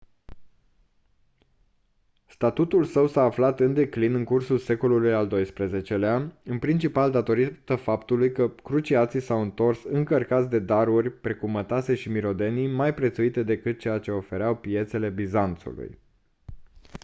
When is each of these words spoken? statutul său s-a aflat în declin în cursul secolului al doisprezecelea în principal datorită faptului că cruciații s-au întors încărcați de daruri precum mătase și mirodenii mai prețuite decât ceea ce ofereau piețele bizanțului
statutul 2.27 2.83
său 2.83 3.07
s-a 3.07 3.21
aflat 3.21 3.59
în 3.59 3.73
declin 3.73 4.13
în 4.15 4.23
cursul 4.23 4.57
secolului 4.57 5.13
al 5.13 5.27
doisprezecelea 5.27 6.41
în 6.43 6.59
principal 6.59 7.11
datorită 7.11 7.75
faptului 7.75 8.31
că 8.31 8.49
cruciații 8.49 9.19
s-au 9.21 9.41
întors 9.41 9.83
încărcați 9.83 10.49
de 10.49 10.59
daruri 10.59 11.11
precum 11.19 11.51
mătase 11.51 11.95
și 11.95 12.09
mirodenii 12.09 12.67
mai 12.67 12.93
prețuite 12.93 13.43
decât 13.43 13.79
ceea 13.79 13.97
ce 13.99 14.11
ofereau 14.11 14.55
piețele 14.55 15.09
bizanțului 15.09 15.97